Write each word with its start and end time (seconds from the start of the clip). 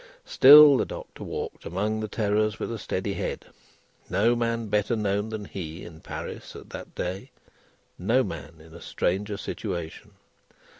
Still, 0.25 0.77
the 0.77 0.85
Doctor 0.87 1.23
walked 1.23 1.63
among 1.63 1.99
the 1.99 2.07
terrors 2.07 2.57
with 2.57 2.71
a 2.71 2.79
steady 2.79 3.13
head. 3.13 3.45
No 4.09 4.35
man 4.35 4.65
better 4.65 4.95
known 4.95 5.29
than 5.29 5.45
he, 5.45 5.85
in 5.85 5.99
Paris 5.99 6.55
at 6.55 6.71
that 6.71 6.95
day; 6.95 7.29
no 7.99 8.23
man 8.23 8.55
in 8.59 8.73
a 8.73 8.81
stranger 8.81 9.37
situation. 9.37 10.13